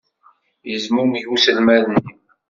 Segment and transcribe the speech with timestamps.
[0.69, 2.05] Yezmumeg uselmad-nni.